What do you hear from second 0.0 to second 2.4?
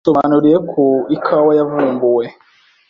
yadusobanuriye ko ikawa yavumbuwe